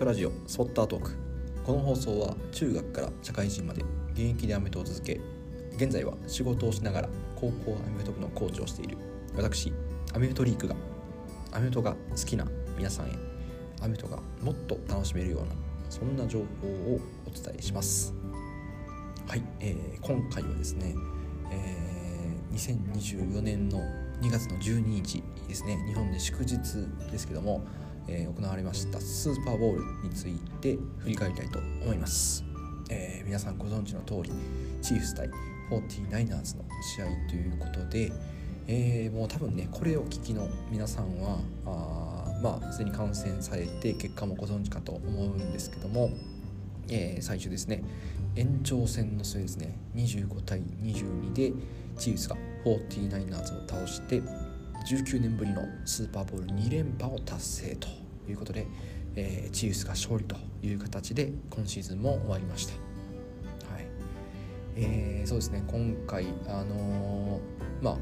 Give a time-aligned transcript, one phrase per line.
[0.00, 1.10] トラジオスポッタートーク。
[1.62, 3.84] この放送は中学から社会人まで
[4.14, 5.20] 現役でアメフトを続け
[5.74, 8.96] 現在は仕事をしながら高校アメフト部のコーチをしている。
[9.36, 9.74] 私
[10.14, 10.74] アメフトリークが
[11.52, 12.46] アメフトが好きな
[12.78, 13.10] 皆さんへ
[13.82, 15.48] アメフトがもっと楽しめるような
[15.90, 18.14] そんな情報をお伝えします。
[19.28, 20.94] はい、えー、今回はですね、
[21.52, 23.80] えー、2024年の
[24.22, 26.56] 2月の12日ですね日本で祝日
[27.10, 27.62] ですけども
[28.08, 32.44] えー、行われましたスーパーボールについて振り返りたいと思います、
[32.90, 34.32] えー、皆さんご存知の通り
[34.82, 35.28] チーフス対
[35.70, 36.64] 49ers の
[36.96, 38.12] 試合ということで、
[38.66, 46.10] えー、もう多分ねこれを聞きの皆さんはあまあすでに観戦されて結果もご存知かと思うんですけども、
[46.88, 47.84] えー、最初ですね
[48.36, 51.52] 延長戦の末ですね25対22で
[51.98, 54.22] チーフスが 49ers を倒して
[54.86, 57.88] 19年ぶりのスーパーボール2連覇を達成と
[58.28, 58.66] いうことで、
[59.16, 62.72] えー、チーフスが勝利という形で今シーズンも終わりました。
[63.72, 63.86] はい
[64.76, 67.96] えー、そうですね今回、あのー、まあ、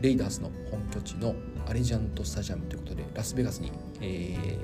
[0.00, 1.34] レイダースの本拠地の
[1.68, 4.58] アレジャントスタジアムということでラスベガスに、え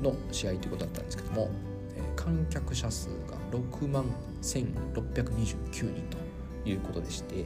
[0.00, 1.50] ー、の試合ということだったんですけども、
[1.96, 4.04] え、観客者数が6万
[4.42, 7.44] 1629人ということでして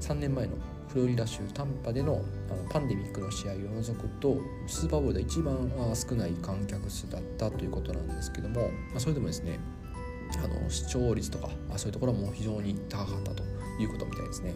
[0.00, 0.52] 3年前の
[0.88, 9.58] フロリダ州タンパでのあのパンデミックの試合を除くとスーパーボウルで一番少ない観客数だったということなんですけども、まあ、それでもですね
[10.42, 13.42] あの視聴率とかそういうところも非常に高かったと
[13.80, 14.54] いうことみたいですね。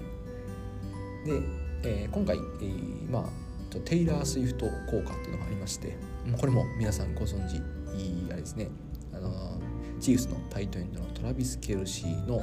[1.24, 1.42] で、
[1.84, 3.48] えー、今回、えー、まあ
[3.84, 5.96] テイラー・スイフト効果っていうのがありまして
[6.40, 7.56] これも皆さんご存知
[8.32, 8.68] あれですね
[9.12, 9.60] あの
[10.00, 12.40] チーフスのタイトエンドのトラビス・ケルシーの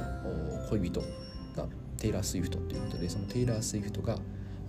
[0.70, 4.18] 恋人がテイラー・スウィフトということでそのテイラー・スウィフトが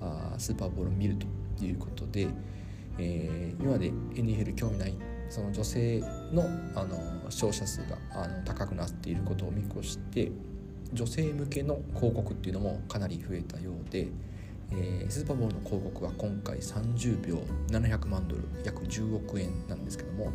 [0.02, 2.28] あスーパーボールを見るということで、
[2.97, 4.94] えー、今まで NFL 興味ない
[5.30, 6.00] その女性
[6.31, 6.44] の
[6.75, 10.31] あの視聴者数があの高くなっていることを見越して
[10.94, 14.07] 女性向けの広告っていうのもかなり増えたようで、
[14.72, 20.31] えー、スーパーボールの広告は今回30秒700万ドル約10億円なんですけども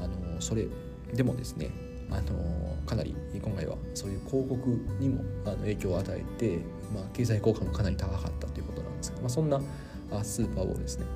[0.00, 0.66] あのそれ
[1.12, 1.70] でもですね
[2.10, 4.68] あのかなり今回はそういう広告
[5.00, 6.58] にもあの影響を与えて、
[6.94, 9.60] まあ、経済効果もかなり高かったということなんですけど、まあ、そんな
[10.22, 11.06] スーパーボウルですね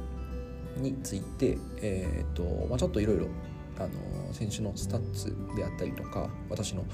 [0.77, 3.27] について、えーとまあ、ちょっといろいろ
[4.33, 6.85] 選手のスタッツであったりとか私の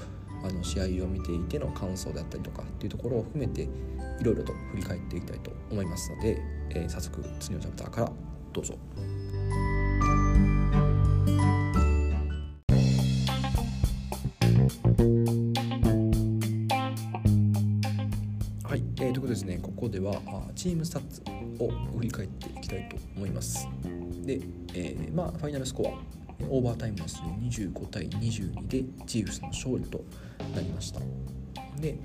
[0.43, 3.67] あの試合を見ていての感想であったりとかっていうところを含めてい
[4.23, 6.39] ろいろと振り返っていきたいと思いますので、
[6.69, 8.11] えー、早速次のチャプターから
[8.53, 8.75] どうぞ。
[20.65, 21.21] チームスタッツ
[21.63, 23.67] を振り返っていきたいと思います。
[24.25, 24.39] で、
[24.73, 30.03] えー、まあファイナルスコアオーバータイムの数25対22でチーフスの勝利と
[30.55, 31.01] なりました。
[31.79, 31.99] で、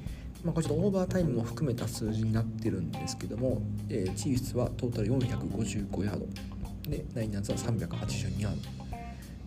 [0.44, 6.26] まあ、こちょっとオーバータイムも含めた数字になってるんですけども、えー、チーフスはトータル455ヤード。
[6.90, 8.58] でナイナーズは382ヤード。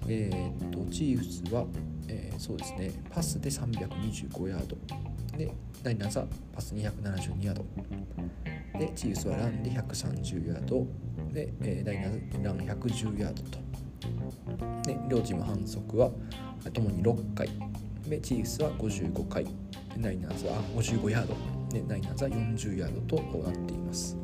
[0.08, 1.66] えー、っとチーフスは、
[2.08, 4.76] えー、そうですねパスで325ヤード。
[5.38, 5.54] で
[5.84, 7.64] ナイナーズはパス272ヤード。
[8.78, 10.88] でチーフスはランで130ヤード。
[11.32, 13.60] で、えー、ナイナーズラン110ヤードと。
[14.84, 16.12] で両チーム反則は
[16.74, 17.50] ともに6回。
[18.08, 19.46] でチーフスは55回。
[19.98, 21.36] ナイナーズは55ヤード。
[21.70, 24.18] でナイナーズは40ヤードとなっています。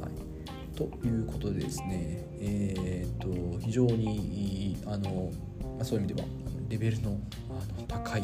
[0.00, 5.30] はい、ということでですね、えーと、非常にあの、
[5.76, 6.28] まあ、そういう意味では
[6.68, 7.18] レベルの
[7.50, 8.22] あの高い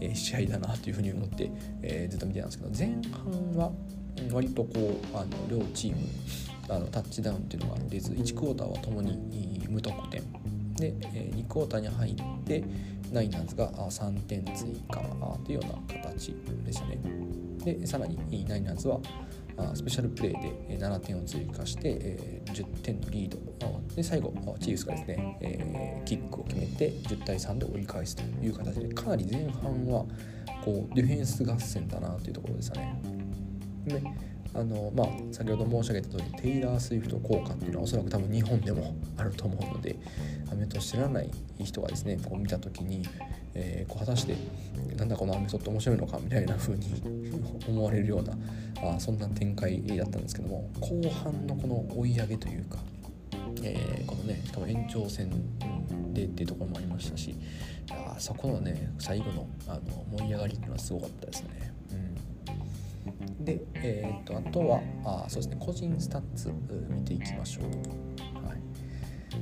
[0.00, 1.50] え試合だなというふうに思って、
[1.82, 3.72] えー、ずっと見てたんですけど前半は
[4.32, 5.96] 割とこうあの両チーム
[6.68, 10.22] あのタッチダウンっていうのが出ず1クォーターはともに無得点。
[10.76, 12.14] で、え2クォーターに入っ
[12.44, 12.62] て
[13.10, 15.00] ナイナーズが3点追加
[15.44, 16.34] というような形
[16.64, 16.98] でしたね。
[17.64, 19.00] でさらにナイナーズは
[19.74, 23.38] スペシャルプレーで7点を追加して、10点のリード。
[23.94, 30.04] で最後チーフスがですね、キックを決めて10対3で折り返すという形でかなり前半は
[30.64, 33.17] こうディフェンス合戦だなというところでしたね。
[33.88, 34.02] で
[34.54, 39.96] あのまあ、先ほど申し上げた通りテイラー・スウィフト効果っていうのはおそらく多分日本でもあると思うので
[40.50, 43.06] アメト知らない人がですねこう見た時に、
[43.54, 44.34] えー、こう果たして
[44.96, 46.86] なんだこのアメトって面白いのかみたいな風に
[47.68, 48.32] 思われるような
[48.94, 52.78] あそんな展開だったんですけども後半のこの追い上げというか、
[53.62, 55.30] えー、このねしかも延長戦
[56.14, 57.36] でっていうところもありましたし
[57.90, 61.77] あそこのね最後のあの盛り上がりっていうのはすごかったですね。
[63.48, 66.52] で、えーと、あとはあそうですね個人スタッツ
[66.90, 67.64] 見ていきましょう。
[68.46, 68.58] はい。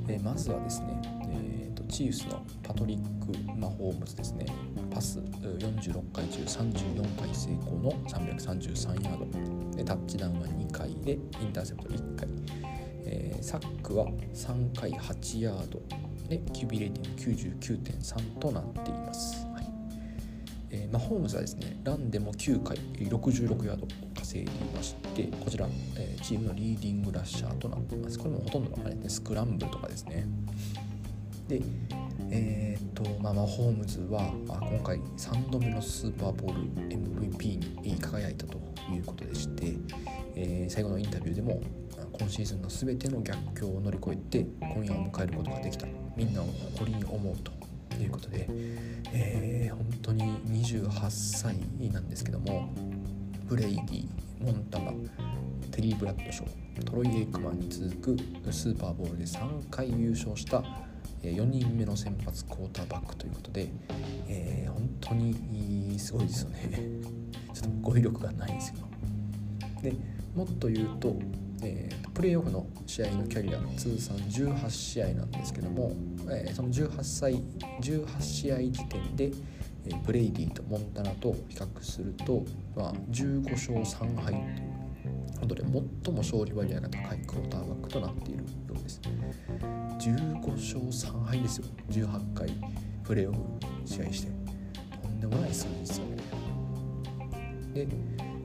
[0.09, 4.47] えー、まずはですね、えーと、チーフスのパトリック・マホームズですね。
[4.95, 9.77] パス46回中34回成功の333ヤード。
[9.77, 12.29] でタッチダウンは2回でインターセプト1回、
[13.07, 15.83] えー、サックは3回8ヤード。
[16.29, 19.47] で QB レーティング99.3となっています、
[20.71, 23.87] えー、マホームズはですねランでも9回66ヤード
[24.19, 25.67] 稼いでいましてこちら、
[25.97, 28.19] えー、チームのリーディングラッシャーとなっています。
[28.19, 30.27] これもほとんどのあれ、ね、スクランブルとかですね。
[31.49, 31.63] で
[32.29, 38.59] えー、っとまあ、マホームズはあ今回3度目のスーパーボール MVP に輝いたと
[38.93, 39.75] いうことでして、
[40.35, 41.61] えー、最後のインタビューでも
[42.19, 45.87] 今シーズンの全ての逆境を乗り越えて今夜を迎えることができた。
[46.17, 47.66] みんなを誇りに思うと。
[47.97, 48.47] ということで、
[49.13, 50.23] えー、本当に
[50.65, 51.57] 28歳
[51.91, 52.73] なんですけども
[53.47, 54.09] ブレイディ
[54.41, 54.93] モンタマ
[55.71, 60.63] テリー・ブラッドショートロイ・エイクマンに続くスーパーボールで3回優勝した
[61.23, 63.69] 4人目の先発クォーターバックということで、
[64.29, 67.17] えー、本当にすごいですよね。
[67.57, 68.87] ちょっと語彙力がないですよ
[69.83, 69.95] で
[70.35, 71.17] もっと言うと
[71.67, 75.93] えー、プレーオフの試合のキャリア通算18試合なんですけども、
[76.31, 77.35] えー、その18歳
[77.81, 79.31] 18試合時点で、
[79.87, 82.45] えー、ブレイディとモンタナと比較すると、
[82.77, 84.43] まあ、15勝3敗とい
[85.39, 85.83] うことで最も
[86.19, 89.01] 勝利割合が高いクォーターバックとなっているようです。
[89.99, 91.67] 15勝3敗ですよ。
[91.91, 92.51] 18回
[93.05, 93.39] プレーオフ
[93.85, 94.33] 試合して。
[95.03, 96.17] とんでもない数字ですよね。
[97.75, 97.87] で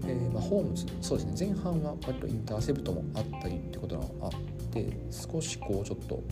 [0.06, 4.31] えー、まあ、ホームズそうですね前半は割とインターセプトもあったりってことがあっ
[4.71, 6.24] て少しこうちょっと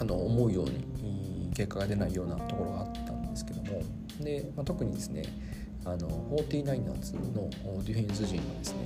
[0.00, 3.82] あの思うように結果が出ないようなところがあったんですけども
[4.20, 5.22] で、まあ、特にですね
[5.84, 7.48] あの 49ers の
[7.84, 8.78] ディフェンス陣はですね、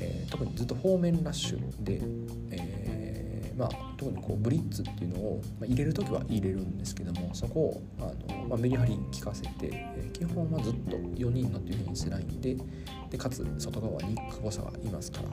[0.00, 2.00] えー、特にずっと方面ラッシュで、
[2.50, 12.56] えー、まあ、特にこうブリッツっていうのを、まあ、入れる時は入れるんですけどもそこをあの、まあ、メリハリ効かせて、えー、基本はずっと4人のディフェンスラインで
[13.10, 15.28] でかつ外側に久保差がいますから、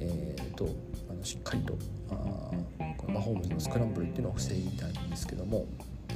[0.00, 0.66] えーと、
[1.10, 1.78] あのしっかりと
[2.10, 2.50] あ
[2.96, 5.66] このマホームズのスクランブルっていうのを防ぎたいんですけども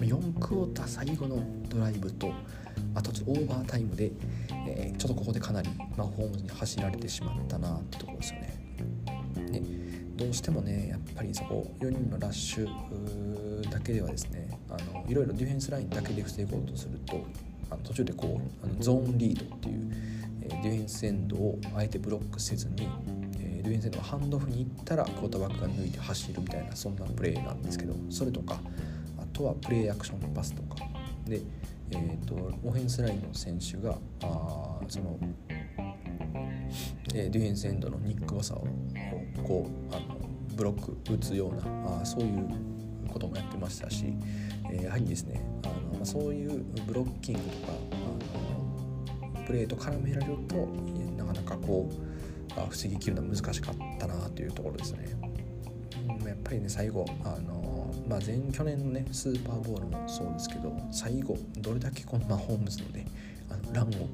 [0.00, 1.38] 4クォーター最後の
[1.68, 2.32] ドライブと
[2.94, 4.10] あとオーバータイムで、
[4.66, 8.54] えー、ちょっとここでかなりマホームズに走られてしまったなってところですよね。
[10.34, 17.24] してもねやっぱりそこ4人のラッシュだけではですねあのいろいろディフェンスラインだけで防ごうとすると
[17.70, 19.92] あの途中でこうあのゾーンリードっていう
[20.42, 22.88] えディフェンスエンドをあえてブロックせずに、
[23.38, 28.60] えディフェンスエンドがハンドオフに行ったらクォーターバックが抜いて走るみたいなそんなプレーなんですけどそれとか
[29.18, 30.76] あとはプレーアクションのパスとか。
[31.26, 31.40] で、
[31.90, 35.18] えーと、オフェンスラインの選手があその、
[37.14, 38.66] えディフェンスエンドのニック・バサを
[39.46, 40.13] こうあの
[40.56, 42.48] ブロック打つようなあそういう
[43.12, 44.06] こともやってましたし、
[44.70, 50.56] えー、やはりですねあの、ま、そういうブロッキングとかあのプレーと絡められると
[51.16, 52.14] なかなかこう
[52.70, 55.08] 防ぎきるのは難しかったなというところですね。
[56.26, 63.06] やっぱりね最後あの、まあ、前去年のねスーパーボールもそうですけど最後どれだけこのマホームズのね
[63.50, 64.08] あのランを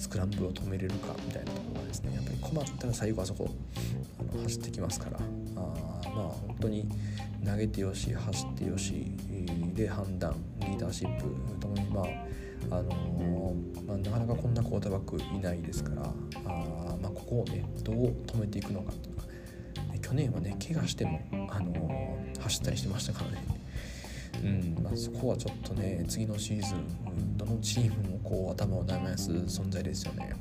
[0.00, 3.50] スクランブルを止めれるかみたいなところがですねやっぱり困ったら最後あそこ
[4.18, 5.18] あの走ってきますから。
[5.56, 5.60] あ
[6.16, 6.88] まあ本当に
[7.44, 9.12] 投げてよし走ってよし
[9.74, 11.24] で判断リーダーシップ
[11.60, 16.02] ともにまああのー、まあ、なかなかこんなクォーターバックいないですから。
[16.02, 17.96] あ、まあ、ここをねどう
[18.26, 19.26] 止めていくのかとか、
[20.00, 21.20] 去年はね怪我しても、
[21.50, 23.44] あのー、走ったりしてましたからね、
[24.44, 30.32] うんまあ、そこはちょっとね次のシーズンどのチームもこう頭を悩ます存在ですよね。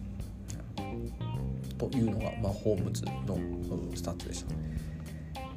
[1.80, 3.38] というのが、まあ、ホームズの
[3.96, 4.54] スタッツでした。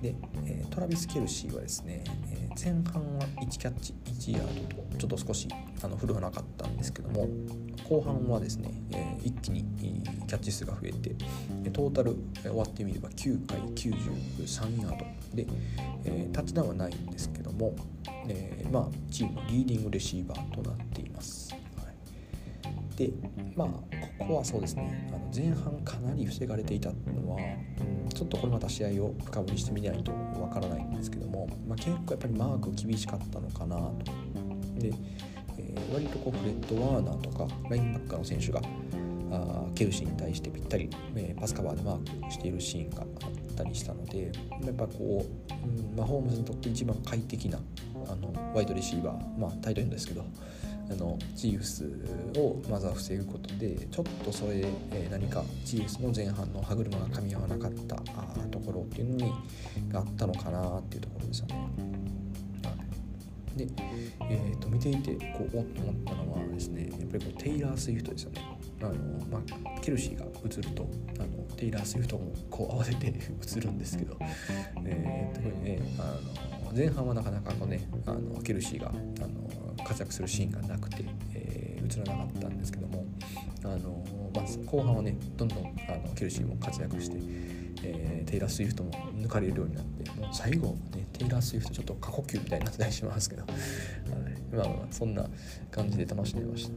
[0.00, 0.14] で、
[0.46, 5.46] えトラビス・ケルシーはですね、え前半は1キャッチ1ヤードとちょっと少し
[5.82, 7.28] あの振るわなかったんですけども
[7.88, 9.64] 後半はですね、え一気に
[10.26, 11.14] キャッチ数が増えて
[11.70, 15.04] トータル終わってみれば9回93ヤード
[15.36, 15.46] で、
[16.04, 17.74] えタッチダウンはないんですけども、
[18.26, 21.51] えまあ、チームのリーディングレシーバーとなっています。
[22.96, 23.10] で
[23.56, 23.68] まあ
[24.18, 33.92] ここはそうですねあの前半かなり防がれていたのは、うん、ちょっとこれまた試合を深掘りしてみないとわからないんですけども、まあ、結構やっぱりマーク厳しかったのかなと。
[34.78, 34.92] で、
[35.58, 38.60] えー、割とこうフレッド・ワーナーとかラインバッカーの選手が
[39.30, 44.30] あケルシーに対してぴったり、えー、パスカバーでマークしているシーンがあったりしたので
[44.64, 47.58] やっぱこう、うんまあ、ホームズにとって一番快適な
[48.06, 50.24] あのワイドレシーバー、まあ、タイトエンドですけど
[50.92, 51.84] あのチーフス
[52.36, 58.00] をまずは防ぐことでちょっとそれで、え何かチーフスの前半の歯車が噛み合わなかったあ
[58.50, 59.32] ところっていうのに
[59.90, 61.68] があったのかなっていうところですよね。
[63.56, 63.66] で、
[64.30, 68.42] えー、と見ていてこうおっと思ったのはですねやっぱりこうテイラー・スウィフトですよね。
[68.82, 68.92] あの
[69.30, 70.88] まあ、ケルシーが映ると
[71.20, 73.18] あのテイラー・スウィフトもこう慌てて
[73.56, 74.16] 映るんですけど、
[74.84, 76.18] えー、特にねあ
[76.64, 83.04] の前半はなかなかこう、ね、あのケルシーがあの活躍するシーンがなくて、えー、映らなかったんですけども
[83.64, 85.62] あの、まあ、後半はねどんどんあ
[86.06, 87.16] のケルシーも活躍して、
[87.84, 93.52] えー、テイラー・スウィフトも抜かれるようになってもう最後、ね、テイラー・スウィフトちょっと過呼吸みたいになったりしますけど、はい、
[94.54, 95.26] まあまあそんな
[95.70, 96.72] 感じで楽しんでました。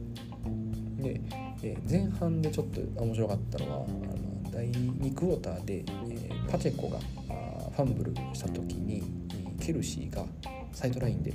[1.02, 1.20] で、
[1.62, 6.98] えー、前半でちょっと面白かったのはあの第2クォーターで、えー、パチェコが
[7.76, 9.02] ファンブルした時に
[9.60, 10.24] ケルシーが
[10.76, 11.32] サイドラインで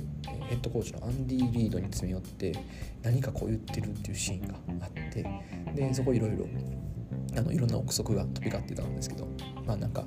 [0.48, 2.52] ヘッドコーチのアンディ・リードに詰め寄って
[3.02, 5.26] 何かこう言ってるっていうシーンがあって
[5.74, 6.46] でそこいろいろ
[7.36, 9.26] あのいろんな憶測が飛び交ってたんですけど
[9.66, 10.04] まあなんか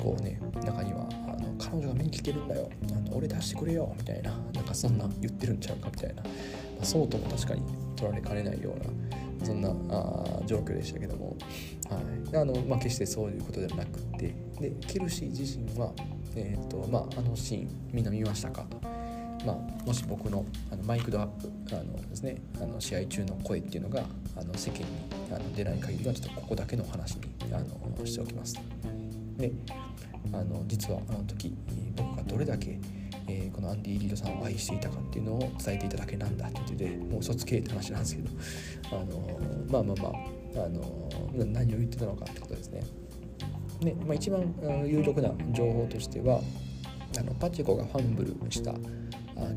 [0.00, 6.28] こうね中にはあの彼女が見に来てるんだよあの俺出してくれよみたいななんかそんな言ってるんちゃうかみたいな、ま
[6.82, 7.62] あ、そうとも確かに
[7.96, 11.36] 取られかねないようなそんなあ状況でしたけども、
[11.90, 11.98] は
[12.32, 15.92] いあのまあ、決してそういうことではなくてでケルシー自身は、
[16.34, 18.66] えーとまあ、あのシーンみんな見ましたか？
[19.46, 24.02] まあ、もし僕のあのマイクドアップあのですねあの試合中の声っていうのが
[24.36, 24.86] あの世間に
[25.32, 27.20] あの出ない限りはちょっとここだけの話に
[27.52, 28.58] あのしておきます。
[29.38, 29.52] で
[30.32, 31.54] あの実はあの時
[31.94, 32.80] 僕がどれだけ、
[33.28, 38.30] えー、このアンディ・リードさんを愛していたかっていうのを伝えていただけなんだって言っててもう嘘つけって話なんですけど
[38.90, 40.08] あのまあまあま
[40.62, 41.08] ああの
[41.44, 42.82] 何を言ってたのかってことですね。
[43.80, 44.52] で、まあ、一番
[44.86, 46.40] 有力な情報としては
[47.16, 48.74] あのパチェコがファンブルした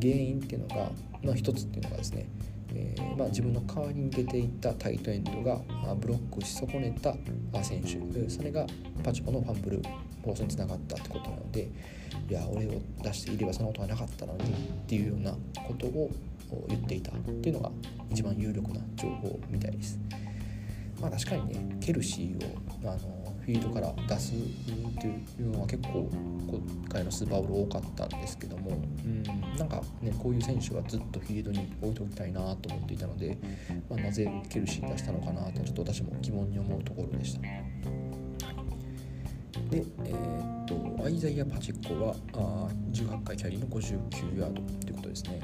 [0.01, 0.91] 原因っていうのが
[1.23, 2.27] の一つっていうのがですね、
[2.73, 5.59] えー、まあ、自分の代わりに出ていったタイトエンドが
[5.95, 7.13] ブロックし損ねた
[7.63, 8.65] 選手それが
[9.03, 9.81] パチコのファンブル
[10.23, 11.69] 放送につながったってことなので
[12.29, 14.45] いや俺を出していればそんなことはなかったのにっ
[14.87, 15.31] ていうような
[15.67, 16.09] ことを
[16.67, 17.71] 言っていたっていうのが
[18.11, 19.99] 一番有力な情報みたいです。
[20.99, 23.18] まあ確かにねケルシーをあの
[23.49, 24.37] フィールドから出すっ
[25.01, 26.07] ていうのは結構
[26.47, 28.73] 今回のスーパーボール多かったんですけども、う
[29.07, 29.23] ん、
[29.57, 33.39] なんかねこういう選手はずっとフィールドに置いておきたいなと思っていたので、
[33.89, 37.41] まあ、なぜケルシー出したのかなとちょっと私も疑問に思うところでした。
[37.41, 37.49] で、
[39.71, 45.41] えー、っとアイザイア・パチッコはあ18回キャリーの59ヤードということですね。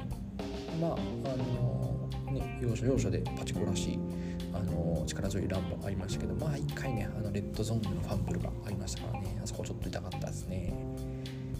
[0.80, 0.96] まああ
[1.36, 3.98] のね要所要所でパチコらしい
[4.56, 10.72] あの力強いランもありましたけどまあ1回ねあのレッドゾーンでのファンブルがありましたからねあそこちょっと痛かったですね。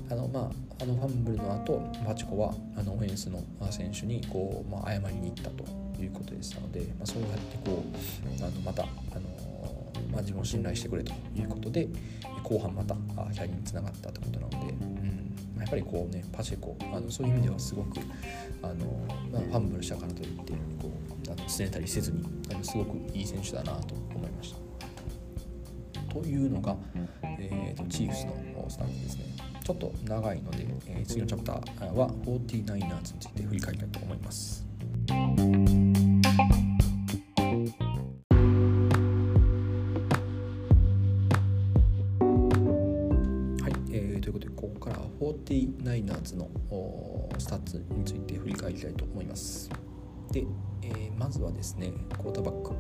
[0.08, 5.64] あのまああのファンブルの後パチコはあのオフェンスの選手にこう、まあ、謝りに行ったと
[6.00, 9.22] いうことでしたので、まあ、そうやってこうあのまたあの、
[10.12, 11.88] まあ、自分を信頼してくれということで
[12.44, 12.94] 後半また
[13.34, 15.16] キャリーにつながったということなので、うん
[15.66, 17.98] やっぱりこうねパチェコあのそういう意味ではすごく
[18.62, 18.74] あの、
[19.32, 20.92] まあ、ファンブルしたからといってこ
[21.26, 22.22] うあの拗ねたりせずに
[22.66, 26.12] すごくいい選手だなと思いました。
[26.12, 26.76] というのが、
[27.23, 29.25] えーと、チーフスのスタンスですね。
[29.62, 34.66] ちょっと長いので、えー、次のチャプターは 49ers について振り返りたいと思います。
[35.08, 35.14] は
[43.68, 46.49] い、えー、ということでここから 49ers の
[47.38, 49.70] スタッツについて振り返りたいと思います。
[50.32, 50.44] で、
[51.26, 52.73] まずはですねクォーターバック、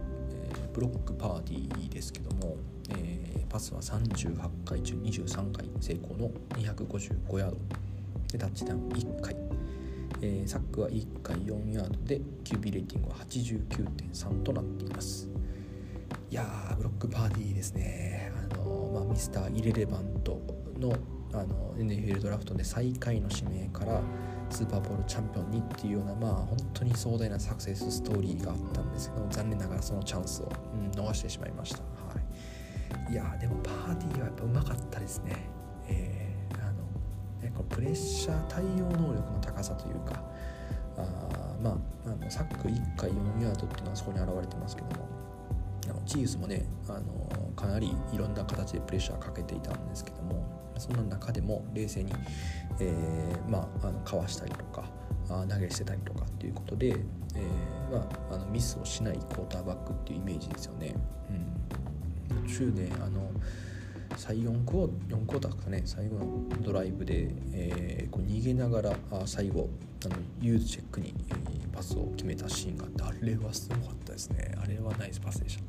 [0.52, 2.56] えー、ブロック・パーディーですけども、
[2.90, 7.56] えー、パスは38回中23回成功の255ヤード。
[8.30, 9.34] でタッチダウン1回、
[10.22, 12.04] えー、サックは1回4ヤード。
[12.04, 15.28] で QB レーティングは89.3となっています。
[16.30, 18.30] いやーブロックパーティーですね。
[18.52, 20.40] あの、まあ、ミスターイレレバント
[20.78, 20.92] の
[21.32, 24.00] あの NFL ドラフトで最下位の指名から
[24.50, 31.88] スーパーボールチャンピオンにっていうようなまあ本当に壮大なサクセスストーリーがあったんですけど残念ながらそのチャンスを、うん、逃してしまいました、は
[33.10, 35.32] い、いやでもパーティーはやっぱうまかったですね。
[35.88, 36.82] えー、あの
[37.42, 38.66] ねこのプレッシャー対応
[39.00, 40.22] 能力の高さというか
[40.98, 45.08] あまああのサック1回4ヤードっていうのはそこに現れてますけども
[45.84, 50.44] あのチーズもねあのかなりいろんな形でプレッシャーかけていたんですけども
[50.78, 52.12] その中でも冷静に、
[52.80, 54.84] えー、まあ、あのかわしたりとか
[55.28, 60.94] 投げ捨てたりとかっていうことで、えー、まあ、あのミスをしないクォーターバックっていうイメージですよね。
[62.30, 63.30] うん、途中であの
[64.16, 69.68] 最4クォ4クォーターかね最後のドライブで、えー、こう逃げながらあ最後
[70.04, 75.62] あのユーズチェックに、えー、パスを決めたシーンがあってあれはすごかったですねあれはナイスパスでした。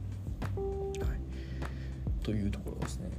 [1.05, 3.09] はい、というところですね。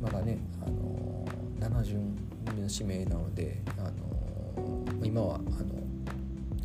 [0.00, 2.16] まだね、あのー、7巡
[2.54, 5.82] 目の指名なので、あのー、今はあの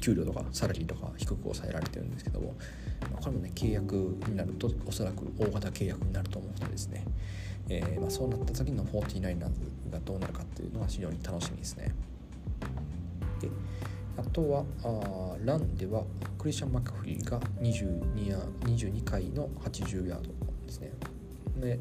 [0.01, 2.55] 給料とかサラリーとか低く抑えられてるんですけども、
[3.11, 3.93] まあ、これもね契約
[4.27, 7.03] になるとおそらく大型契約になると思うのでですね、
[7.69, 9.39] えー、まあ、そうなった時の 49ers
[9.91, 11.93] がどうなるかっていうのは非常に楽しみですね。
[13.41, 13.49] で
[14.17, 16.03] あとはあランでは
[16.39, 20.29] クリスチャン・マッカフリーが 22, や22回の80ヤード
[20.65, 20.91] ですね。
[21.57, 21.79] で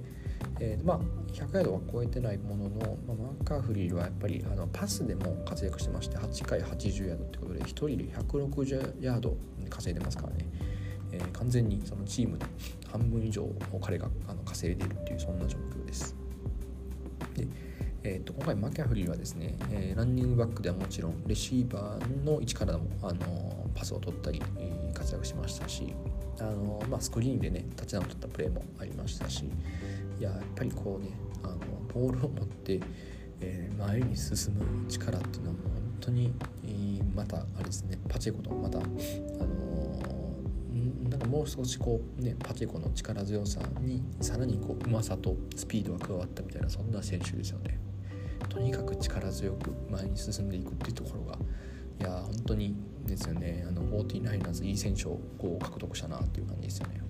[0.60, 1.00] えー、まあ
[1.32, 9.36] 100ヤードは超えてないものの、まあ、マッカーフリーはやっぱりあのパスでも活躍してまして8回80ヤードってことで1人で160ヤード
[9.68, 10.48] 稼いでますからね、
[11.12, 12.46] えー、完全にそのチームの
[12.90, 16.14] 半分以上を彼があの稼いでいるっていうそんな状況です。
[17.34, 17.46] で
[18.08, 24.40] えーと、今回マキャフリーはですね、えー、ランニングバックではもちろんレシーバーの位置からも、あのパスを取ったり、
[24.94, 25.92] 活躍しましたし、
[26.38, 29.44] あのまあ、スクリーンでねタッチダウンを取ったプレーもありましたし、
[30.18, 31.10] いややっぱりこうね
[31.42, 31.56] あの
[31.92, 32.80] ボールを持って、
[33.40, 36.32] えー、前に進む力っていうのはもう本当に、
[36.64, 47.78] えー、またあれですねパチェコとまたあのー、なんかもう少しこうねパチェコの力強さにさらにこううまさとスピードが加わったみたいなそんな選手ですよね。
[48.48, 51.38] とにかく力強く前に進んでいくっていうところが
[52.00, 52.74] いや本当に
[53.16, 53.64] ですよね。
[53.66, 57.00] あの 49ers いい選手をこう獲得したなっていう感じですよね。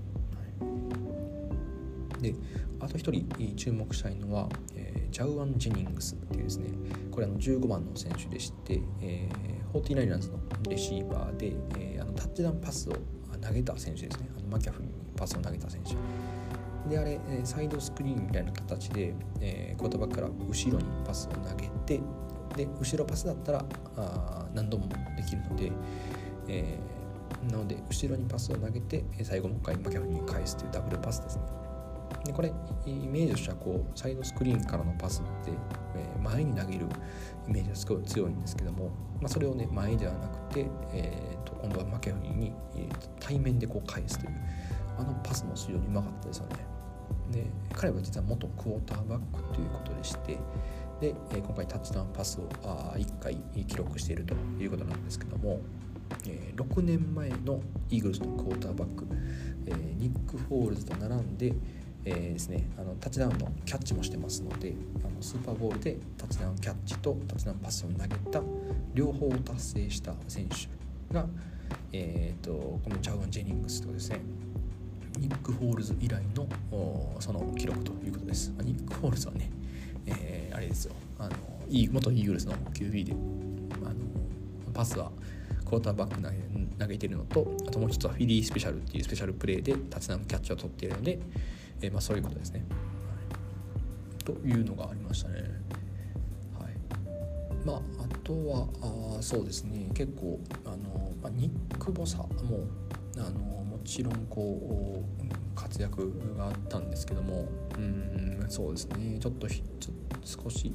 [2.21, 2.35] で
[2.81, 6.71] あと1人注目したいのは、えー、ジャウアン・ジェニングスっていうですね。
[7.11, 12.95] これあの15番の選手でして、えー、49ers のレシーバーで、えー、あのタッチダウンパスを
[13.41, 14.29] 投げた選手ですね。
[14.39, 15.97] あのマキャフにパスを投げた選手。
[16.89, 22.01] であれサイドスクリーンみたいな形で、えー、クォーターバックから後ろにパスを投げて
[22.57, 23.65] で後ろパスだったら
[23.97, 25.73] あ何度もできるので、
[26.49, 31.43] えー、なので後ろにパスを投げて最後もう一回マキャフに返すというダブルパスですね。
[32.25, 32.53] でこれ
[32.87, 35.53] イメージとしてはこうサイドスクリーンからのパスって、
[35.95, 36.87] えー、前に投げる
[37.49, 42.89] イメージがすごい強いんですけども、まあ、それをね前ではなくて、えーと、今度はマキャフリーに、えー、
[43.21, 44.35] 対面でこう返すという
[44.99, 46.57] あのパスも非常にうまかったですよね。
[47.31, 50.39] で彼は実は元クォーターバックということでして
[51.01, 55.61] で、え、今回タッチダウンパスをあ1回記録しているということなんですけども、
[56.27, 59.07] え、6年前のイーグルスのクォーターバック、
[59.67, 61.53] え、ニック・フォールズと並んで、
[62.05, 68.43] えー、ですね、あのタッチダウンのキャッチもしてますのであのスーパーボールでタッチダウンキャッチとタッチダウンパスを投げた
[68.95, 71.27] 両方を達成した選手が、
[71.93, 74.21] えーと、このジャウアン・ジェニングスとですね
[75.19, 76.47] ニック・ホールズ以来の
[77.19, 78.53] その記録ということです。
[78.63, 79.51] ニック・ホールズはね、
[80.07, 80.95] えー、あれですよ。
[81.19, 81.37] あの
[81.69, 83.13] 元イーグルスの QB で
[83.85, 83.95] あの
[84.73, 85.11] パスは
[85.65, 86.37] クォーターバック投げ
[86.79, 91.19] 投げてるのとあともう一つはフィリースペシャルっていうスペシャルプレーでタッチダウンキャッチを取っているので
[91.83, 92.65] えー、まあ、そういうことですね。
[92.69, 95.43] はい、というのがありましたね。
[96.59, 96.73] はい。
[97.65, 99.91] まあ、あとはあそうですね。
[99.95, 102.29] 結構あの、まあ、ニック・ボサも
[103.17, 108.16] あのもちろんこう活躍があったんですけどもうん。
[108.49, 109.47] そうですねちょっと
[110.25, 110.73] 少し、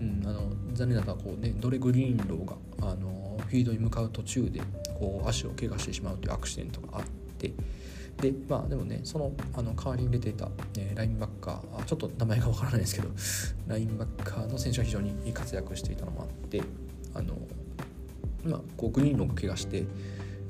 [0.00, 2.56] うん、あの残念ながらこう、ね、ドレ・グリーンローが
[2.90, 4.60] あのフィードに向かう途中で
[4.98, 7.04] こう足を怪我してしまうというアクシデントがあっ
[7.38, 7.52] て。
[8.20, 13.08] でまあでもねそのあの代わりに出ていた、えー、ラインバッカーちょっと名前がわからないですけど
[13.66, 16.62] ラインバッカーの選手は非常に活躍していたのもあって
[17.12, 17.36] あの
[18.44, 19.84] まあこうグリーンロンが怪我して、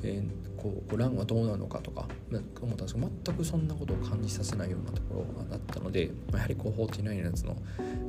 [0.02, 7.56] えー、こうランはどうなのかとか思ったんですけど全くそんなことを感じさせないようなところだったので、まあ、やはりこう49のやつの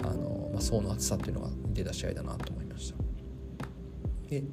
[0.03, 2.95] あの、まあ、層の厚さっていうのが出た試合だなと思いました。
[4.29, 4.43] で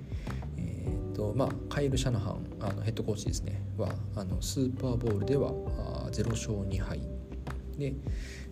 [1.13, 7.01] とまあ、カイル・シャナハンあのヘッドコーチですねはあのスーパーボールではあ0勝2敗
[7.79, 7.95] で、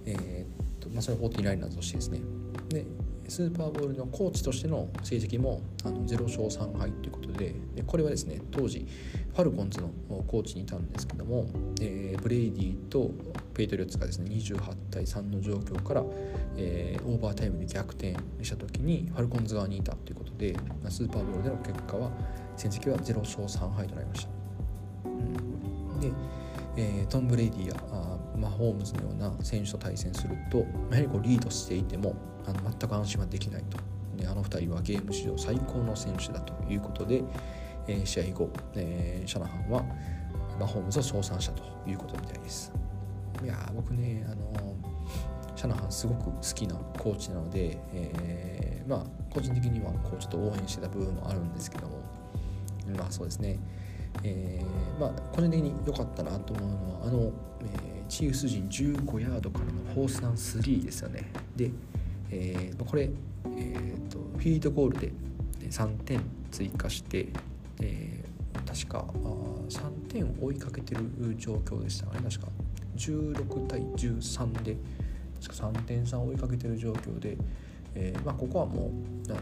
[0.07, 2.20] えーとまあ、それを49ers としてですね
[2.68, 2.85] で
[3.30, 8.84] スーパーボールのコーチとしての成績もあの0勝3敗ということででこれはですね当時
[9.32, 9.88] ファルコンズの
[10.26, 11.46] コーチにいたんですけども、
[11.80, 13.12] えー、ブレイディと
[13.54, 16.04] ペイトリオッツがですね28対3の状況から、
[16.56, 20.56] えー、オーバータイムで逆転した時にファルコンズ側にいたということで
[20.88, 22.10] スーパーボールでの結果は
[22.56, 24.30] 戦績は0勝3敗となりました。
[25.04, 26.10] うん、で、
[26.76, 27.74] えー、トム・ブレイディや
[28.48, 32.14] マホームズのような選手と対戦するとやはりこうリードしていても
[32.46, 33.79] あの全く安心はできないと。
[34.16, 37.22] であの2人はゲーム史上最高の選手だということで、
[37.87, 39.85] えー、試合後、えー、シャナハンは
[40.59, 42.72] マホームズを称賛したということみたいです。
[43.42, 44.74] いや僕ねあの
[45.57, 51.98] シャナハンすごく好きなコーチなので、えー、まあ個人的にはこうちょっと応援してた部分もあるんですけども
[52.96, 53.59] まあそうですね
[54.22, 61.31] えー、まあ個人的に良かったなと思うのはあの、えー、チーフス陣15ヤードからのフォースダウン3ですよね。
[61.55, 61.70] で、
[62.33, 65.12] えー、これ、えーと、フィードゴールで
[65.70, 66.20] 3点
[66.51, 67.29] 追加して、
[67.81, 69.29] えー、確かあ
[69.68, 71.03] 3点追いかけてる
[71.38, 72.29] 状況でしたかね。
[72.29, 72.49] 確か
[72.96, 74.77] 16対13で
[75.40, 77.37] 確か3点差追いかけてる状況で、
[77.94, 78.90] えーまあ、ここはも
[79.29, 79.40] う、あの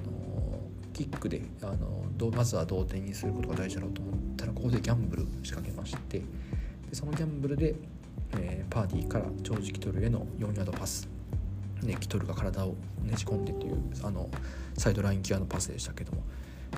[0.92, 6.24] キックであのまずは同点にすることが大事だろうと思ったらここでギャンブル仕掛けましてで
[6.92, 7.74] そのギャンブルで、
[8.36, 11.08] えー、パーティーからジョージ・キトルへの4ヤードパス、
[11.82, 14.28] ね、キトルが体をねじ込んでというあの
[14.76, 16.22] サイドライン際のパスでしたけども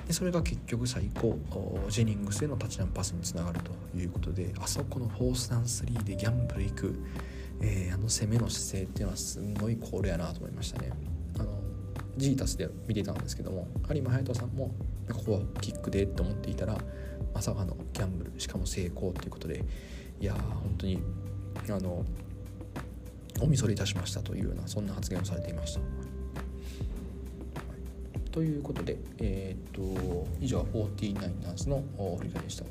[0.07, 1.37] でそれが結局最高
[1.89, 6.95] ジェニングスへのタッチダウンパスにつながるということであそこのフォースダウン3でギャンブルいく、
[7.61, 10.91] えー、あの攻めの姿勢っていうのはすごいコールやなと思いましたね。
[11.39, 11.59] あの
[12.17, 14.73] ジータスで見てたんですけども有馬隼人さんも
[15.11, 16.77] ここはキックでと思っていたら
[17.33, 19.63] まさかのギャンブルしかも成功ということで
[20.19, 21.01] いやー本当に
[21.69, 22.05] あの
[23.41, 25.81] おみそれいたしましたというようなそんな発言をされていました。
[28.31, 31.83] ということで、えー、っと以上は 49ers の
[32.17, 32.65] 振り返りでした。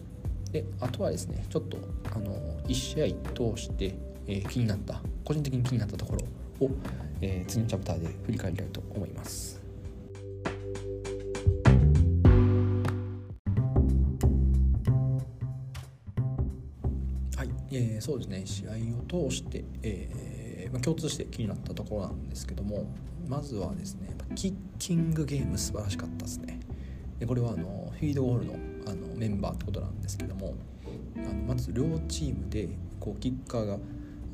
[0.52, 1.78] であとはですねちょっと
[2.14, 2.34] あの
[2.66, 3.94] 1試合通して、
[4.26, 6.70] えー、気になった個人的に気になったところを、
[7.20, 9.59] えー、次のチャプターで振り返りたいと思います。
[18.10, 18.42] そうですね。
[18.44, 22.86] 試合を通して、えーまあ、共通して気になったところなんですけども
[23.28, 26.58] まずはですねキッキングゲーム素晴らしかったですね。
[27.20, 28.54] でこれはあのフィードゴールの
[28.86, 30.54] あのメンバーってことなんですけども
[31.18, 32.68] あのまず両チームで
[32.98, 33.78] こうキッカーが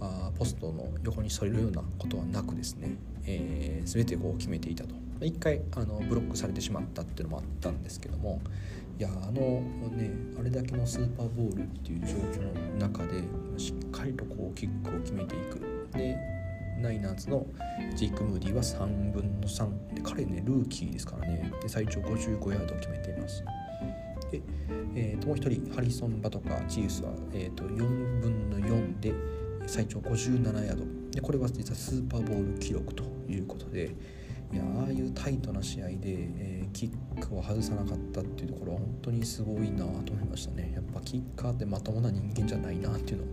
[0.00, 4.94] あポストの横にそれるようなことはなくですね、えー、全てこう決めていたと。
[5.20, 8.40] 一回あのブロックされてしまったっていうのもあったんですけども
[9.02, 13.22] やあのねあれだけのスーパーボールっていう状況の中で
[13.59, 15.61] しっかりとこうキックを決めていく。
[15.92, 16.16] で
[16.80, 17.46] ナイナーズの
[17.94, 21.52] ジーク・ムーディは3分の3で彼ねルーキーですからね。
[21.62, 23.42] で最長55ヤードを決めています。
[24.30, 24.40] で、
[24.94, 29.14] えー、ともう一人ハリソン・バとかチーフスは、えー、と4分の4で
[29.66, 30.85] 最長57ヤード。
[31.11, 33.94] でこれは実はスーパーボール記録ということで。
[34.52, 40.72] いやああいうタイトな試合で、えー、キックを外さなかったっていうところは本当にすごいなと思いましたね。
[40.74, 43.26] やっぱキッカーってまともな人間じゃないなっていう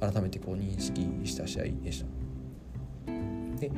[0.00, 2.06] のを改めてこう認識した試合でした。
[3.60, 3.70] で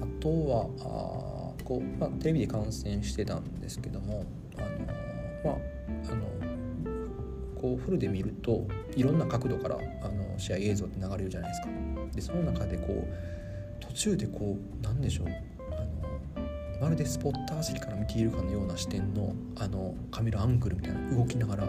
[0.00, 4.24] あとはあこう、まあ、テレビで観戦してたんですけども
[4.56, 4.68] あの
[5.44, 6.26] まああの
[7.60, 11.68] こうフルで見るといろんな角度からあの試合映像って流れるじゃないですか。
[12.14, 15.53] でその中でこう途中でこうなんでしょう。
[16.84, 21.68] まるでスポッター席から見ているかのような視点のあのカメラアングルみたいな動きながら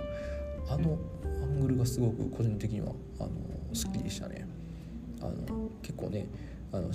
[0.67, 0.99] あの
[1.41, 4.45] アングルがすごく個人的にはあの好きでしたね。
[5.21, 6.27] あの結構ね
[6.73, 6.91] あの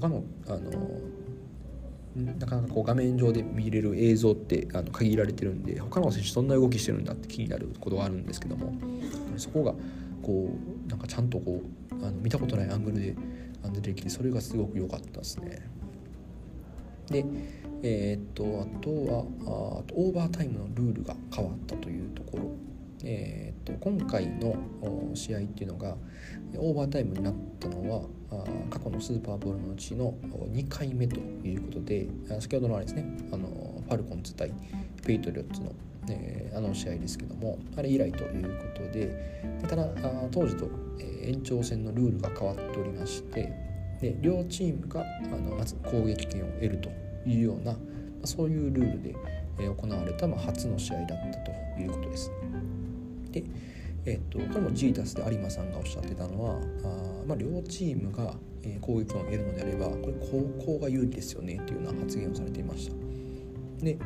[0.00, 8.72] 他のあのなかなかこう画面上で見れる映像ってあの限られてるんで他の選手そんな動きしてるんだって気になることがあるんですけども
[9.36, 9.74] そこが
[10.22, 10.48] こ
[10.86, 11.60] うなんかちゃんとこ
[11.92, 13.14] うあの見たことないアングルで
[13.70, 15.83] 出てきてそれがすごく良かったですね。
[17.10, 17.24] で
[17.82, 22.74] えー、っとあとはあオーバータイムのルールが変わったというところ。
[23.06, 24.56] えーと、今回の
[25.14, 25.94] 試合っていうのが
[26.56, 28.08] オーバータイムになったのは
[28.70, 30.14] 過去のスーパーボールのうちの
[30.52, 32.08] 2回目ということで
[32.40, 34.52] 先ほどのあれですねあのファルコンズ対
[35.04, 35.72] ペイトリオッツの、
[36.08, 39.06] えー、あの試合ですけどもあれ以来ということで
[39.60, 39.86] でただ
[40.30, 40.70] 当時と、
[41.22, 43.52] 延長戦のルールが変わっておりまして
[44.04, 46.90] で両チームがあのまず攻撃権を得ると
[47.26, 47.74] いうような
[48.24, 49.14] そういうルールで
[49.58, 52.30] え行われた、まあ、初の試合だったということです。
[53.30, 53.44] で、
[54.04, 63.84] えっと、これもジータスで有馬さんがおっしゃってたのはあ、まあ、両チームが、え攻撃権を得るのであればこれ後攻が有利ですよねというような発言をされていました。
[63.84, 63.98] で、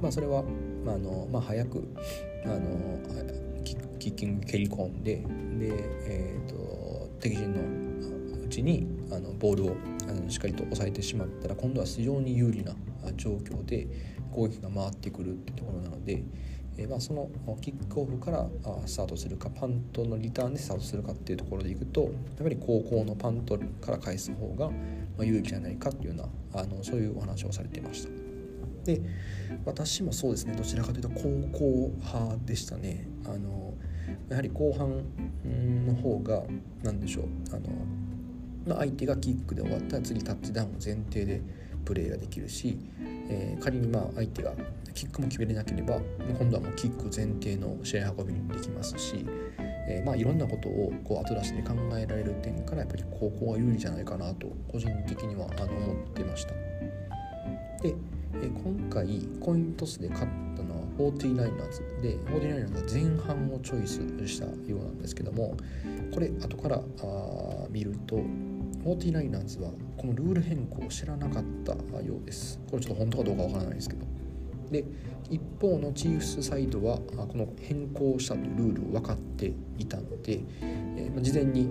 [0.00, 0.44] まあ、それは、
[0.84, 1.88] まあのまあ、早く
[2.44, 2.98] あの
[3.98, 5.24] キッキング蹴り込んでで、
[6.06, 7.60] えーと、敵陣の
[8.44, 9.76] うちにあのボールを
[10.08, 12.74] あのしっかりと抑えてしまったら今度は非常に有利な
[13.16, 13.86] 状況で
[14.30, 16.22] 攻撃が回ってくるってところなので、
[16.78, 17.28] えー、まあ、その
[17.60, 18.48] キックオフから
[18.86, 22.10] スタートするかパントのリターンでスタートするかっていうところでいくとやっ
[22.42, 24.70] ぱり後攻のパントから返す方が
[25.22, 28.10] 有利じゃないかっていうようなあのそういうお話をされていました。
[28.84, 29.00] で
[29.64, 31.22] 私もそうですねどちらかというと高
[31.56, 33.06] 校派でしたね。
[33.26, 33.74] あの
[34.28, 35.04] やはり後半
[35.86, 36.42] の方が
[36.82, 37.68] 何でしょうあの、
[38.66, 41.40] まあ、相手がキックで終わったら次タッチダウンを前提で
[41.84, 42.78] プレーができるし、
[43.28, 44.52] えー、仮にまあ相手が
[44.94, 46.00] キックも決めれなければ
[46.38, 49.24] 今度はもうキック前提の試合運びにできますし、
[49.88, 56.52] えー、まあいろんなことをこう後出しで考えられる点からやっぱり高校は有利じゃないかなと個人的にはあの思ってました。
[57.82, 57.94] で、
[58.34, 65.56] えー、今回コイントスで勝ったのは 49ers で 49ers は前半をチョイスしたようなんですけども
[66.12, 68.20] これ後からあ見ると
[68.84, 74.06] 49ers はこのルール変更を知らなかったようですこれちょっと本当かどうかわからないですけど
[74.70, 74.84] で
[75.30, 81.68] 一方のチーフスサイドはこの変更したというルールを分かっていたので、えー、事前に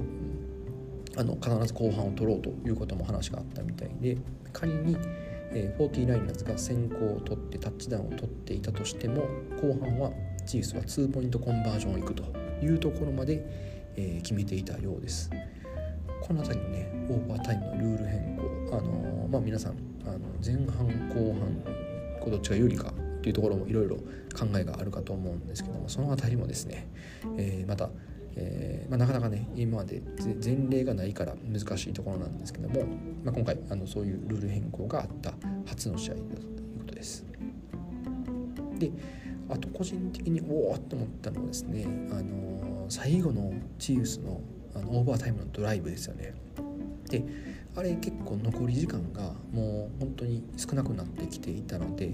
[1.17, 4.17] あの必ず後半を取ろうということも話があったみたいで
[4.53, 4.95] 仮に、
[5.51, 9.23] えー、49ers が先行を取ってタッチダウンを取っていたとしても
[9.61, 10.11] 後半は
[10.45, 12.23] チーフスは2ポイントコンバージョンをいくと
[12.63, 13.43] いうところまで、
[13.95, 15.29] えー、決めていたようです。
[16.21, 19.73] この辺りのねオーバータイムのルール変更あの、まあ皆さん
[20.05, 21.63] あの前半後半
[22.29, 26.87] どっちが有利かっていうところもいろいろ考えがあるかと思うんですけどもその辺りもですね、
[27.37, 27.89] えー、また、
[28.35, 30.01] えー、まあ、なかなかね今まで
[30.43, 32.85] 前例がないから難しいところなんですけども、
[33.23, 35.33] まあ、今回あのそういうルール変更があった
[35.65, 37.25] 初の試合だということです。
[38.79, 38.91] で
[39.49, 44.39] あと個人的におおって思ったのはですね、あの最後のチーフスの
[44.73, 46.33] あのオーバータイムのドライブですよね。
[47.11, 47.23] で
[47.75, 52.13] あれ結構残り時間がもう本当に少なくなってきていたので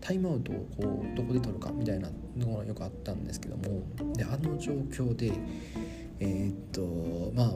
[0.00, 3.82] タイムアウトをこうどこで取るかみたいなのがよくあったんですけども
[4.14, 5.32] であの状況で
[6.20, 7.52] えー、っとまあ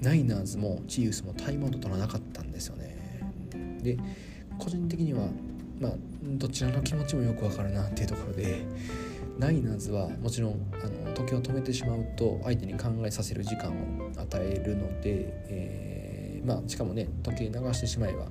[0.00, 2.96] ナイナーズもチーフスもタイムアウト取らなかったんですよね。
[3.82, 3.98] で
[4.58, 5.26] 個人的には
[5.80, 8.64] まあどちらの気持ちもよくわかるなっていうところで
[9.38, 15.93] ナイナーズはもちろんあの時を止めてしまうと相手に考えさせる時間を与えるので、えー、
[16.44, 18.26] まあ、しかもね時計流してしまえば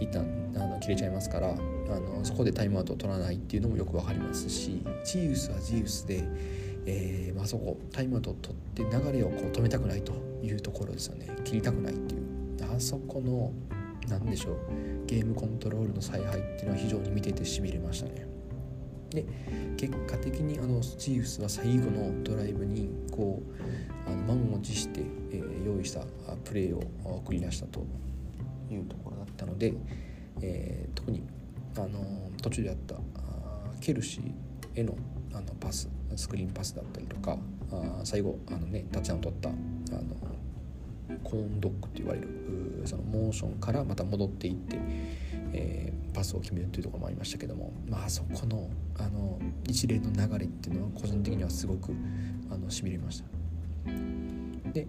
[0.00, 0.24] 一旦
[0.56, 6.24] あの切れちゃいますからあのそこでタイムアウトを取らないっていうのもよく分かりますしジーウスはジーウスで、
[6.86, 12.22] えーまあそこタイムアウトを取って流れをこう止めたくないというところですよね切りたくないっていう
[12.74, 13.52] あそこの
[14.08, 14.58] 何でしょう
[15.06, 18.25] ゲームコントロールの采配っていうのは非常に見ててしびれましたね。
[19.16, 19.24] で
[19.78, 25.00] 結果的にあのチーフスは最後のドライブにこうあの満を持して、
[25.32, 26.00] え、用意した
[26.44, 27.80] プレーを繰り出したと
[28.70, 29.72] いうところだったので、
[30.42, 31.22] えー、特に
[31.76, 32.96] あの途中であった
[33.80, 34.94] ケルシーへの
[35.32, 37.38] あのパススクリーンパスだったりとか
[37.72, 39.58] あ最後あの、ね、タッチダウン取ったあの
[41.22, 44.78] コーンドッグと言われるそのモーションからまた戻っていって
[45.52, 51.92] えー、パスを決めるというところもありましたけども、まあそこのあの一連の流れっていうのは個人的にはすごく
[52.50, 53.26] あのしびれました。
[54.72, 54.86] で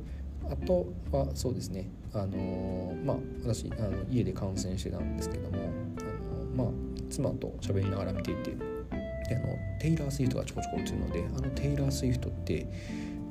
[0.49, 6.73] あとはそうですねあのまあ私あの家で観戦してたんですけどもあのまあ
[7.09, 12.65] 妻と喋りながら見ていてであのテイラー・スイフトがちょこちょこ映るのであのテイラー・スイフトって、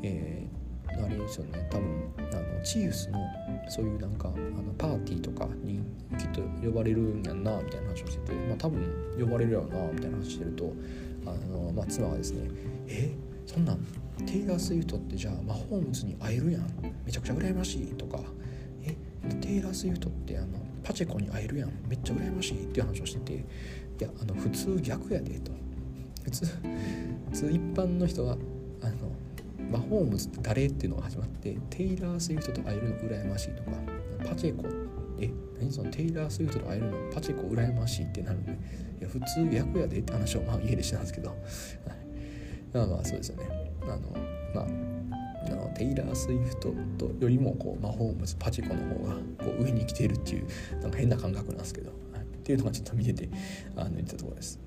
[0.03, 3.19] えー、あれですよね多分あのチーフスの
[3.69, 5.81] そういうなんかあのパーティーとかに
[6.19, 10.73] きっと呼ばれるんやんなみたいな話をしてて、まあ、多分呼ばれるやろなみたいな話してると
[11.27, 12.51] あの、まあ、妻がですね
[12.89, 13.11] 「え
[13.47, 13.79] そんなん
[14.25, 16.63] テイラー・スウィフトってじゃあマホームズに会えるやん
[17.05, 18.21] めちゃくちゃ羨ましい」とか
[18.85, 18.97] 「え
[19.41, 23.35] テイラー・スウィフトってあのパチェコに会えるやんめっちゃ羨ましい」っていう話をしてて
[24.01, 25.53] 「いやあの普通逆やで」と。
[26.27, 26.53] 普通普
[27.33, 28.37] 通一般の人は
[28.83, 28.95] あの
[29.71, 33.73] マホームズって誰っていうのが始まってテイラー・スウィフトと会えるの羨ましいとか
[34.29, 34.65] パチェコ
[35.19, 35.73] え何？
[35.73, 41.37] そのテイラー・スウィフトと会えるのパチェコ羨ましいってなるんでいや普通逆やでって話をまあ家でしてたんですけど、
[42.73, 43.73] まあまあそうですよね。
[43.83, 43.99] あの
[44.55, 44.67] まあ
[45.47, 50.47] あのテイラー・スウィフトとよりもこうマホームズパチェコの方がこう上に来ているっていう
[50.81, 53.29] なんか変な感覚なんですけど、はい、っていうのがちょっと見てて
[53.77, 54.59] あの言ったところです。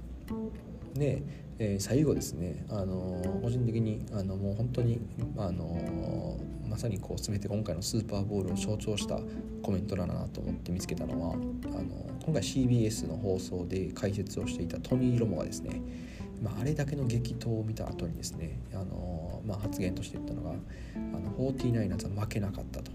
[0.94, 1.22] で、
[1.62, 5.02] えー、最後ですね、あのー、個人的にあのもう本当に、
[5.38, 9.20] あのー、まさにこう全て今回のスーパーボールを象徴した
[9.62, 11.44] コメントだなと思って見つけたのはあの
[12.24, 15.82] 今回 CBS の放送で解説をしていたトニー・ロモがですね、
[16.42, 22.92] まあ、あれだけの激闘を見た後にですね、あのまあ、発言として言ったのがあの 49ers は負けなかったと、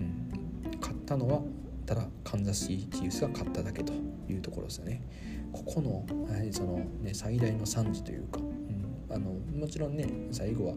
[0.00, 1.42] うん、勝ったのは
[1.84, 3.92] ただカンザスシーチースが勝っただけと
[4.28, 5.02] いうところですよね。
[5.52, 6.04] ここの
[6.52, 10.74] その、ね、最大の惨事というか、うん、あのもちろんね最後は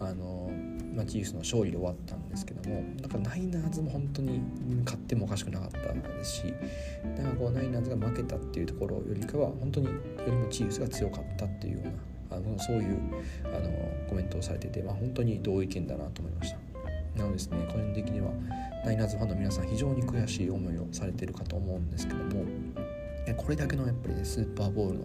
[0.00, 0.50] あの、
[0.94, 4.40] ま、チーフスの勝利で終わったんですけどもなんかナイナーズも本当に
[4.84, 6.54] 勝ってもおかしくなかったですし
[7.16, 9.92] だかこうナイナーズが負けたっていうところよりかは本当によ
[10.26, 11.92] りもチーフスが強かったっていうような
[12.36, 12.98] あのそういう
[13.44, 13.70] あの
[14.08, 16.58] コメントをされてて、まあ、本当に同意見だなと思いました。
[17.16, 18.30] なのですね個人的には
[18.84, 22.44] ナイナーズファンの皆さん非常に悔しい思いをされてるかと思うんですけども
[23.34, 25.04] これだけのやっぱり、ね、スーパーボールの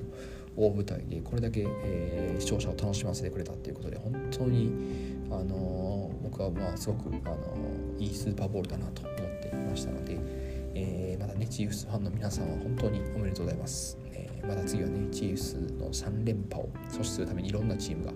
[0.56, 4.72] 大舞台でこれだけ、えー、視聴者を楽しませてくれたっていうことで本当に、
[5.32, 10.18] あのー、僕はまあすごく、あのー、いいスーパーボールだなと思っていましたので、
[10.76, 18.12] えまたねチーフスファンの皆さんは本当におめでとうございます、えまた次はねチーフスの3連覇を阻止するためにいろんなチームが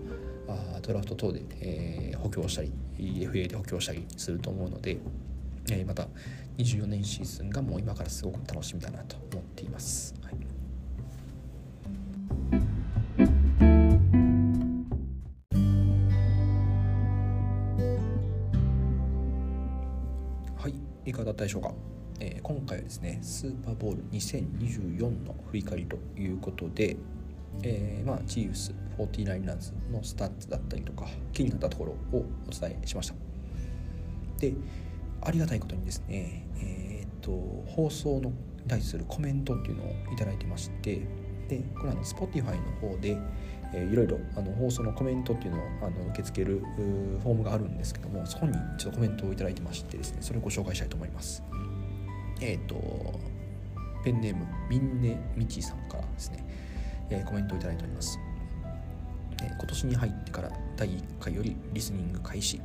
[0.49, 4.97] あドラフト等で、え補強したり FA で補強したりすると思うので、
[5.71, 6.07] えまた
[6.57, 10.13] 24年シーズンがもう今からすごく楽しみだなと思っています。
[10.21, 10.57] はい。
[21.09, 21.71] いかがだったでしょうか、
[22.19, 26.97] えー、今回はですねスーパーボール2024の振り返りということで、
[27.63, 33.15] えー、まあ、チーフス 49ers のスタッツだったりとか気になったところをお伝えしました。
[34.39, 34.53] で
[35.21, 37.31] ありがたいことにですねえー、っと
[37.71, 38.31] 放送の
[38.67, 41.07] に対するコメントっていうのを頂いてまして
[41.47, 43.17] でこれはの Spotify の方で、
[43.73, 46.59] えー、いろいろあの放送のコメントっていうのをあの受け付ける
[47.23, 51.41] フォームがあるんですけどもそこにちょっとコメントを頂いてましてですねそれをご紹介したいと思います。
[52.41, 52.75] えっ、ー、と
[54.03, 56.45] ペンネームみんねみちさんからですね、
[57.09, 58.19] えー、コメントを頂いております、
[59.41, 62.61] え今年に入ってから第1回よりリスニング開始。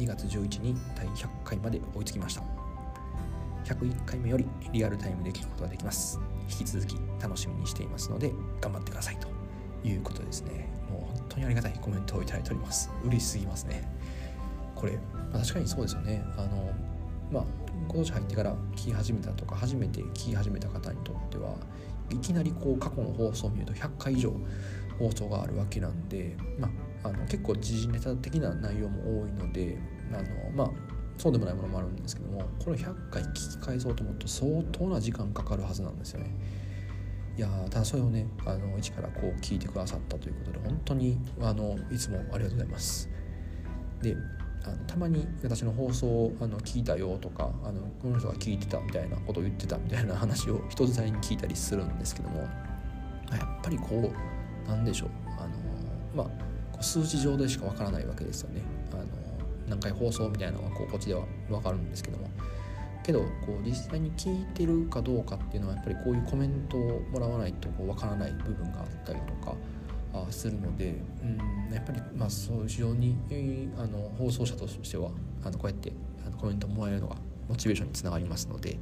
[0.00, 2.42] 2月11日に第100回まで追いつきました。
[3.66, 6.18] 101回目よりリアルタイムで聞くことができます。
[6.50, 8.32] 引き続き楽しみにしていますので
[8.62, 9.28] 頑張ってくださいと
[9.86, 10.70] いうことですね。
[10.90, 12.90] もう本当にありがたいコメントをいただいております。
[13.04, 13.86] 嬉しすぎますね。
[14.74, 14.92] これ、
[15.32, 16.24] まあ、確かにそうですよね。
[16.38, 16.72] あの
[17.30, 17.44] まあ
[17.86, 21.54] 今年入ってから聞き始めたとか初めて聞き始めた方にとっては
[22.10, 24.32] いきなりこう過去の放送を見ると100回以上
[24.98, 26.70] 放送があるわけなんで、まあ、
[27.02, 29.78] あの結構時事ネタ的な内容も多いので
[30.12, 30.70] あのまあ
[31.16, 36.34] そうでもないものもあるんですけどもこれ100回聞き返そうと思うと相当な時間かかるはずなんですよね。
[37.36, 43.08] いやただそれをねあの一からこう聞いてくださったということで本当にあのいつもありがとうございます。
[44.02, 44.16] で
[44.64, 52.48] あのたまに私の放送をあの聞いたよとかあのこの人が聞いてたみたいなことを言ってたみたいな話を人伝いに聞いたりするんですけどもやっ
[53.62, 54.12] ぱりこ
[54.66, 55.50] うなんでしょうあの
[56.14, 56.49] まあ
[56.80, 58.62] 数字上でしかわからないわけですよね。
[58.92, 59.04] あの
[59.68, 62.28] 何回放送みたいなのはこうこっちでは分かるんですけども
[63.02, 69.54] けどこう実際に聞いてるかどうかっていうのはやっぱりこういうコメントをもらわないとこう分からない部分があったりとか
[70.12, 73.16] あするのでうんやっぱりまあそう非常に、
[73.78, 75.10] あの放送者としては
[75.44, 75.92] あのこうやって
[76.26, 77.16] あのコメントをもらえるのが
[77.48, 78.76] モチベーションにつながりますので、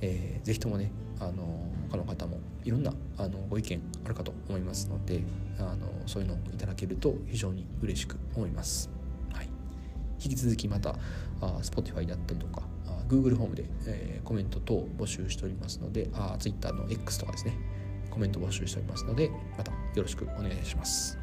[0.00, 5.22] えー、ぜひともねあの他の方もいろんなあのご意見あるかと思いますので
[5.58, 8.90] あのそういうのをいただけると非常に嬉しく思います。
[9.32, 9.48] はい。
[10.22, 10.96] 引き続きまた
[11.40, 12.62] あ Spotify だったりとか
[13.08, 17.56] Google ホームで、えー、コメント等を募集しておりますのであ Twitter の X とかですね
[18.10, 21.18] コメント募集しておりますのでまたよろしくお願いします。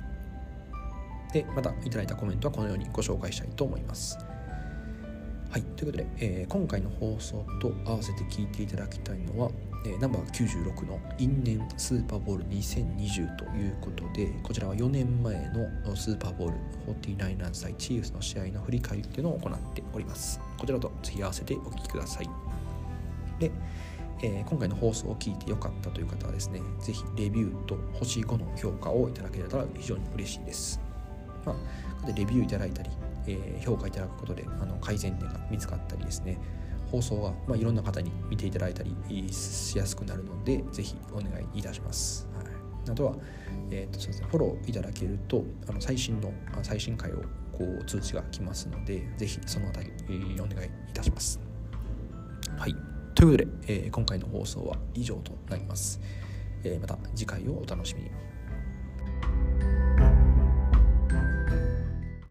[1.33, 4.17] でまたいただいたコメントはこのようにご紹介したいと思います。
[5.53, 5.61] はい。
[5.61, 9.51] ということで、えー、今回の放送と合わせて聞いていただきたいのは
[9.85, 15.35] えナンバー96の因縁スーパーボール2020ということでこちらは4年前
[15.85, 16.57] のスーパーボール
[17.05, 20.41] 49ers 対チーフスの試合の振り返りっていうのを行っております。
[20.57, 22.29] こちらと付き合わせてお聞きください。
[23.37, 23.51] で、
[24.23, 30.81] えー、今回の放送を聞いてよかったという方はですね是非レビューと星5の評価をいただけたら非常に嬉しいです。
[31.45, 32.89] まあ、レビューいただいたり、
[33.27, 36.37] えー、評価いただくことであの改善点が見つかったりですね
[36.91, 38.95] 放送が、まあ、いろんな方に見ていただいたり
[39.31, 42.27] しやすくなるのでぜひお願いいたします。
[42.35, 42.45] はい、
[42.91, 43.15] あとは、
[43.71, 46.31] えーとそうですね、フォローいただけるとあの最新の
[46.61, 51.39] 最新回をこう通知が来ますのでぜひそのあたり、えー、お願いいたします。
[52.57, 52.75] はい、
[53.15, 55.99] ということで、えー、今回の放送は以上となります。
[56.63, 58.11] えー、また次回をお楽しみに。